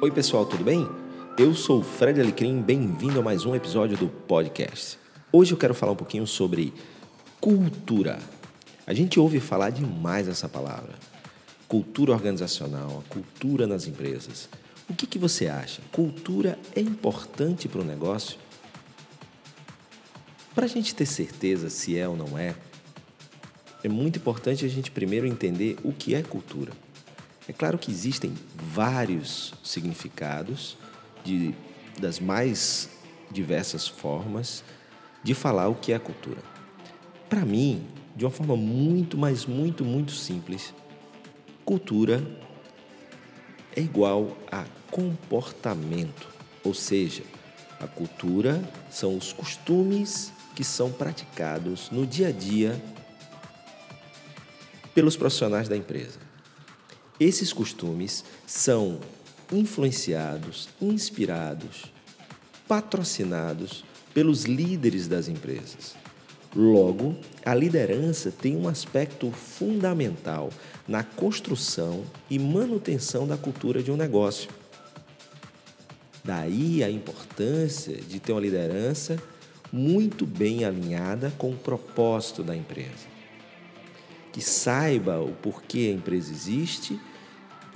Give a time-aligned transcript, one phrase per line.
[0.00, 0.88] Oi, pessoal, tudo bem?
[1.36, 4.96] Eu sou o Fred Alecrim, bem-vindo a mais um episódio do podcast.
[5.32, 6.72] Hoje eu quero falar um pouquinho sobre
[7.40, 8.20] cultura.
[8.86, 10.94] A gente ouve falar demais essa palavra.
[11.66, 14.48] Cultura organizacional, a cultura nas empresas.
[14.88, 15.82] O que, que você acha?
[15.90, 18.38] Cultura é importante para o negócio?
[20.54, 22.54] Para a gente ter certeza se é ou não é,
[23.82, 26.72] é muito importante a gente primeiro entender o que é cultura.
[27.48, 28.32] É claro que existem
[28.68, 30.76] vários significados
[31.24, 31.54] de,
[31.98, 32.90] das mais
[33.30, 34.62] diversas formas
[35.22, 36.42] de falar o que é cultura.
[37.28, 40.74] Para mim, de uma forma muito, mas muito, muito simples,
[41.64, 42.22] cultura
[43.74, 46.28] é igual a comportamento,
[46.64, 47.22] ou seja,
[47.80, 52.80] a cultura são os costumes que são praticados no dia a dia
[54.94, 56.27] pelos profissionais da empresa.
[57.20, 59.00] Esses costumes são
[59.52, 61.86] influenciados, inspirados,
[62.68, 65.96] patrocinados pelos líderes das empresas.
[66.54, 70.50] Logo, a liderança tem um aspecto fundamental
[70.86, 74.48] na construção e manutenção da cultura de um negócio.
[76.24, 79.20] Daí a importância de ter uma liderança
[79.72, 83.18] muito bem alinhada com o propósito da empresa
[84.38, 86.96] que saiba o porquê a empresa existe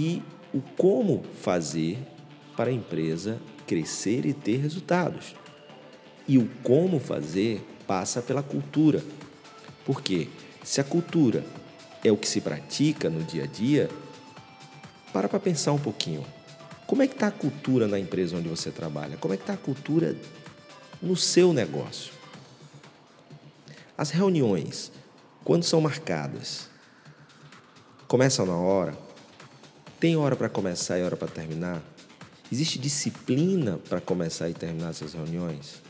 [0.00, 0.22] e
[0.54, 1.98] o como fazer
[2.56, 5.34] para a empresa crescer e ter resultados.
[6.26, 9.04] E o como fazer passa pela cultura.
[9.84, 10.28] Porque
[10.64, 11.44] se a cultura
[12.02, 13.90] é o que se pratica no dia a dia,
[15.12, 16.24] para para pensar um pouquinho.
[16.86, 19.18] Como é que está a cultura na empresa onde você trabalha?
[19.18, 20.16] Como é que está a cultura
[21.02, 22.14] no seu negócio?
[23.98, 24.90] As reuniões
[25.44, 26.70] quando são marcadas,
[28.08, 29.09] começam na hora?
[30.00, 31.82] Tem hora para começar e hora para terminar?
[32.50, 35.82] Existe disciplina para começar e terminar essas reuniões?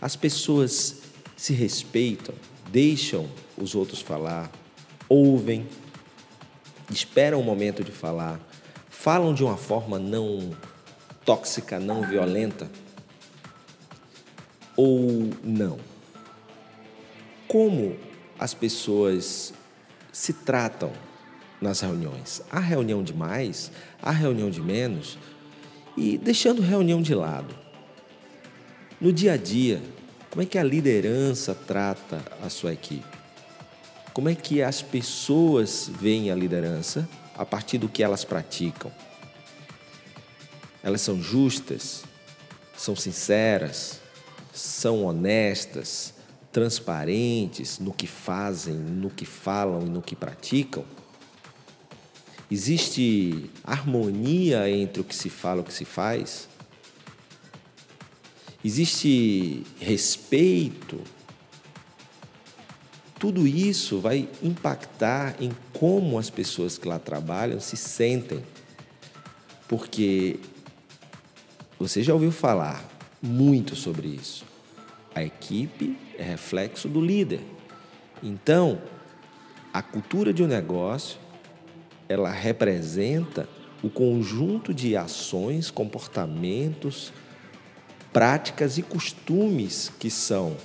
[0.00, 1.02] As pessoas
[1.36, 2.36] se respeitam,
[2.68, 4.48] deixam os outros falar,
[5.08, 5.66] ouvem,
[6.88, 8.38] esperam o momento de falar,
[8.88, 10.56] falam de uma forma não
[11.24, 12.70] tóxica, não violenta?
[14.76, 15.80] Ou não?
[17.48, 17.96] Como
[18.38, 19.52] as pessoas
[20.12, 20.92] se tratam
[21.62, 22.42] nas reuniões.
[22.50, 23.70] Há reunião de mais,
[24.02, 25.16] há reunião de menos,
[25.96, 27.54] e deixando reunião de lado.
[29.00, 29.80] No dia a dia,
[30.28, 33.04] como é que a liderança trata a sua equipe?
[34.12, 38.92] Como é que as pessoas veem a liderança a partir do que elas praticam?
[40.82, 42.04] Elas são justas,
[42.76, 44.00] são sinceras,
[44.52, 46.12] são honestas,
[46.50, 50.84] transparentes no que fazem, no que falam e no que praticam?
[52.52, 56.50] Existe harmonia entre o que se fala e o que se faz?
[58.62, 61.00] Existe respeito?
[63.18, 68.44] Tudo isso vai impactar em como as pessoas que lá trabalham se sentem.
[69.66, 70.38] Porque
[71.78, 72.86] você já ouviu falar
[73.22, 74.44] muito sobre isso.
[75.14, 77.40] A equipe é reflexo do líder.
[78.22, 78.78] Então,
[79.72, 81.21] a cultura de um negócio,
[82.12, 83.48] ela representa
[83.82, 87.12] o conjunto de ações, comportamentos,
[88.12, 90.56] práticas e costumes que são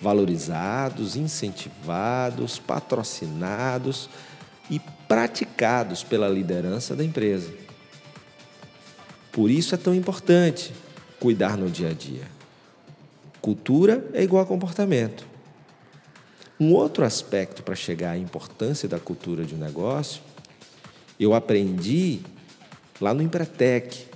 [0.00, 4.08] valorizados, incentivados, patrocinados
[4.70, 7.52] e praticados pela liderança da empresa.
[9.30, 10.72] Por isso é tão importante
[11.20, 12.24] cuidar no dia a dia.
[13.40, 15.26] Cultura é igual a comportamento.
[16.58, 20.22] Um outro aspecto para chegar à importância da cultura de um negócio,
[21.18, 22.20] eu aprendi
[23.00, 24.06] lá no Empretec.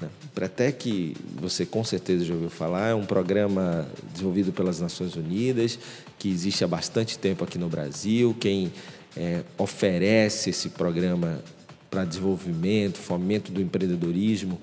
[0.00, 0.08] Né?
[0.24, 5.78] Empretec, você com certeza já ouviu falar, é um programa desenvolvido pelas Nações Unidas,
[6.18, 8.36] que existe há bastante tempo aqui no Brasil.
[8.38, 8.72] Quem
[9.16, 11.42] é, oferece esse programa
[11.90, 14.60] para desenvolvimento, fomento do empreendedorismo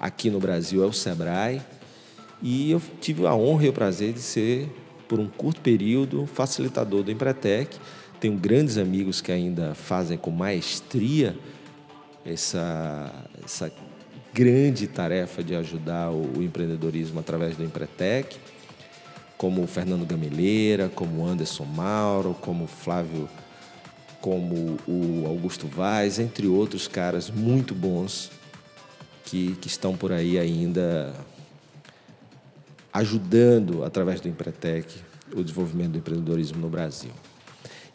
[0.00, 1.60] aqui no Brasil é o SEBRAE.
[2.42, 4.66] E eu tive a honra e o prazer de ser,
[5.06, 7.78] por um curto período, facilitador do Empretec.
[8.20, 11.34] Tenho grandes amigos que ainda fazem com maestria
[12.24, 13.10] essa,
[13.42, 13.72] essa
[14.34, 18.36] grande tarefa de ajudar o, o empreendedorismo através do Empretec,
[19.38, 23.26] como o Fernando Gameleira, como o Anderson Mauro, como o Flávio,
[24.20, 28.30] como o Augusto Vaz, entre outros caras muito bons
[29.24, 31.14] que, que estão por aí ainda
[32.92, 34.94] ajudando, através do Empretec,
[35.34, 37.12] o desenvolvimento do empreendedorismo no Brasil.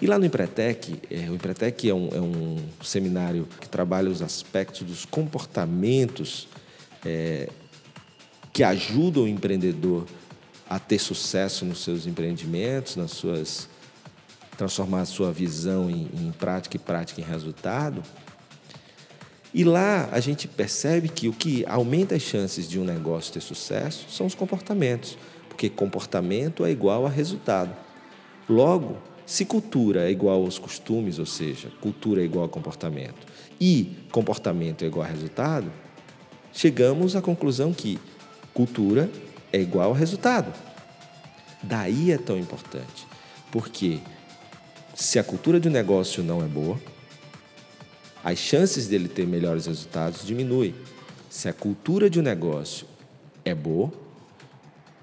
[0.01, 4.21] E lá no Empretec, é, o Empretec é um, é um seminário que trabalha os
[4.21, 6.49] aspectos dos comportamentos
[7.05, 7.49] é,
[8.51, 10.05] que ajudam o empreendedor
[10.69, 13.69] a ter sucesso nos seus empreendimentos, nas suas
[14.57, 18.01] transformar a sua visão em, em prática e prática em resultado.
[19.53, 23.41] E lá a gente percebe que o que aumenta as chances de um negócio ter
[23.41, 27.75] sucesso são os comportamentos, porque comportamento é igual a resultado.
[28.49, 33.25] Logo, se cultura é igual aos costumes, ou seja, cultura é igual a comportamento,
[33.59, 35.71] e comportamento é igual a resultado,
[36.53, 37.99] chegamos à conclusão que
[38.53, 39.09] cultura
[39.51, 40.53] é igual a resultado.
[41.63, 43.07] Daí é tão importante,
[43.51, 43.99] porque
[44.93, 46.79] se a cultura de um negócio não é boa,
[48.23, 50.73] as chances dele ter melhores resultados diminuem.
[51.29, 52.87] Se a cultura de um negócio
[53.43, 53.91] é boa,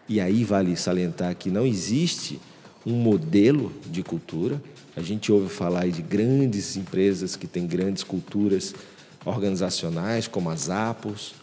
[0.08, 2.40] e aí vale salientar que não existe
[2.84, 4.62] um modelo de cultura.
[4.96, 8.75] A gente ouve falar de grandes empresas que têm grandes culturas
[9.25, 11.34] organizacionais, como as Apples,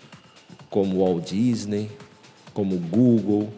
[0.69, 1.89] como Walt Disney,
[2.53, 3.51] como Google.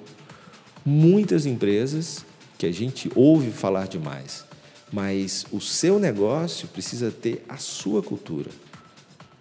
[0.86, 2.26] Muitas empresas
[2.58, 4.46] que a gente ouve falar demais
[4.92, 8.52] mas o seu negócio precisa ter a sua cultura.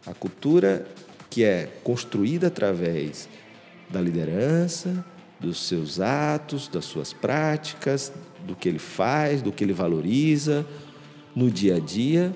[0.06, 0.86] A cultura
[1.28, 3.28] que é construída através
[3.88, 5.04] da liderança,
[5.40, 8.12] dos seus atos, das suas práticas,
[8.50, 10.66] do que ele faz, do que ele valoriza
[11.34, 12.34] no dia a dia.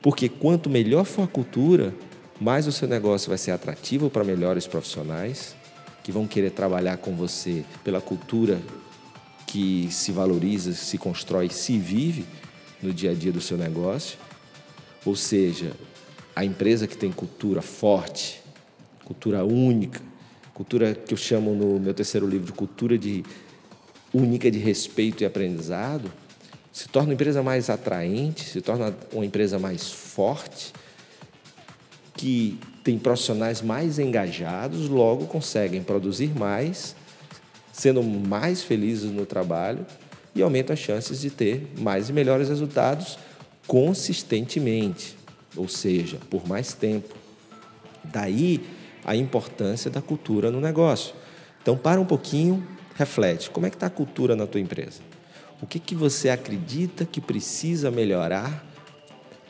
[0.00, 1.94] Porque quanto melhor for a cultura,
[2.40, 5.54] mais o seu negócio vai ser atrativo para melhores profissionais
[6.02, 8.60] que vão querer trabalhar com você pela cultura
[9.46, 12.24] que se valoriza, se constrói, se vive
[12.82, 14.18] no dia a dia do seu negócio.
[15.04, 15.72] Ou seja,
[16.34, 18.40] a empresa que tem cultura forte,
[19.04, 20.00] cultura única,
[20.54, 23.24] cultura que eu chamo no meu terceiro livro de cultura de
[24.16, 26.10] única de respeito e aprendizado,
[26.72, 30.72] se torna uma empresa mais atraente, se torna uma empresa mais forte,
[32.14, 36.94] que tem profissionais mais engajados, logo conseguem produzir mais
[37.76, 39.84] sendo mais felizes no trabalho
[40.34, 43.18] e aumenta as chances de ter mais e melhores resultados
[43.66, 45.14] consistentemente,
[45.54, 47.14] ou seja, por mais tempo.
[48.02, 48.64] Daí
[49.04, 51.14] a importância da cultura no negócio.
[51.60, 52.66] Então, para um pouquinho,
[52.96, 53.50] reflete.
[53.50, 55.00] Como é que está a cultura na tua empresa?
[55.60, 58.64] O que, que você acredita que precisa melhorar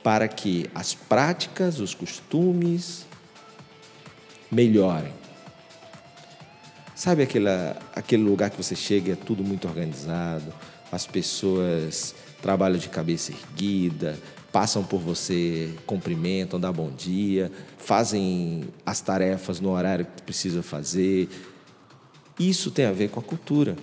[0.02, 3.06] para que as práticas, os costumes
[4.50, 5.12] melhorem?
[6.94, 7.48] Sabe aquele,
[7.94, 10.52] aquele lugar que você chega e é tudo muito organizado,
[10.90, 14.18] as pessoas trabalham de cabeça erguida,
[14.52, 21.28] passam por você, cumprimentam, dão bom dia, fazem as tarefas no horário que precisa fazer.
[22.38, 23.76] Isso tem a ver com a cultura,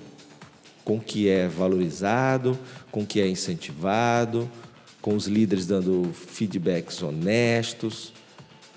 [0.85, 2.57] com o que é valorizado,
[2.91, 4.49] com o que é incentivado,
[5.01, 8.13] com os líderes dando feedbacks honestos,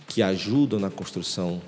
[0.09, 1.61] que ajudam na construção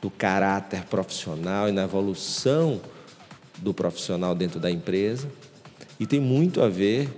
[0.00, 2.80] do caráter profissional e na evolução
[3.58, 5.30] do profissional dentro da empresa.
[5.98, 7.08] E tem muito a ver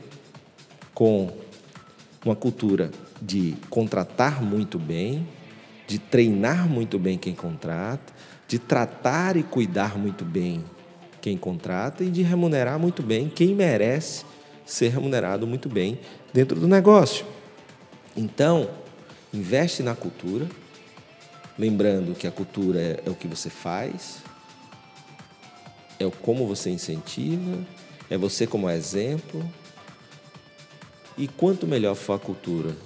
[0.95, 1.33] com
[2.25, 5.27] uma cultura de contratar muito bem,
[5.89, 8.13] de treinar muito bem quem contrata,
[8.47, 10.65] de tratar e cuidar muito bem
[11.21, 14.25] quem contrata e de remunerar muito bem quem merece
[14.65, 15.99] ser remunerado muito bem
[16.33, 17.27] dentro do negócio.
[18.17, 18.71] Então,
[19.35, 20.47] investe na cultura,
[21.59, 24.23] Lembrando que a cultura é, é o que você faz,
[25.99, 27.59] é o como você incentiva,
[28.09, 29.45] é você como exemplo.
[31.17, 32.77] E quanto melhor for a cultura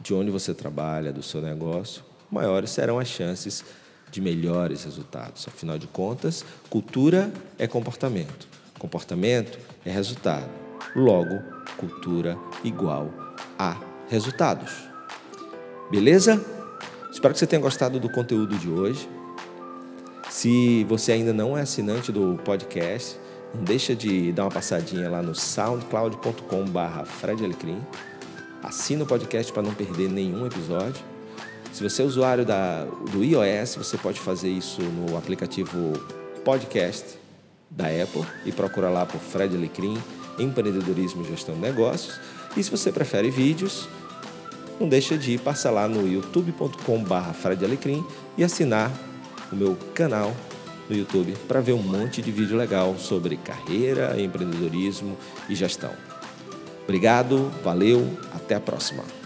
[0.00, 2.02] de onde você trabalha, do seu negócio,
[2.34, 3.64] maiores serão as chances
[4.10, 5.46] de melhores resultados.
[5.48, 8.46] Afinal de contas, cultura é comportamento,
[8.78, 10.48] comportamento é resultado.
[10.94, 11.42] Logo,
[11.76, 13.10] cultura igual
[13.58, 13.76] a
[14.08, 14.72] resultados.
[15.90, 16.44] Beleza?
[17.10, 19.08] Espero que você tenha gostado do conteúdo de hoje.
[20.28, 23.18] Se você ainda não é assinante do podcast,
[23.54, 27.80] não deixa de dar uma passadinha lá no soundcloud.com.br Fred Alecrim.
[28.62, 31.13] Assina o podcast para não perder nenhum episódio.
[31.74, 35.94] Se você é usuário da, do iOS, você pode fazer isso no aplicativo
[36.44, 37.18] Podcast
[37.68, 40.00] da Apple e procura lá por Fred Alecrim,
[40.38, 42.20] Empreendedorismo e Gestão de Negócios.
[42.56, 43.88] E se você prefere vídeos,
[44.78, 48.06] não deixa de passar lá no youtube.com.br Fred Alecrim
[48.38, 48.92] e assinar
[49.50, 50.32] o meu canal
[50.88, 55.16] no YouTube para ver um monte de vídeo legal sobre carreira, empreendedorismo
[55.48, 55.90] e gestão.
[56.84, 59.23] Obrigado, valeu, até a próxima.